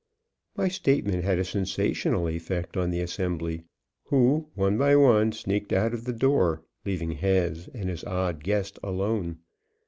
[0.57, 3.65] My statement had a sensational effect on the assembly,
[4.05, 8.79] who, one by one, sneaked out of the door, leaving Hez and his odd guest
[8.81, 9.37] alone.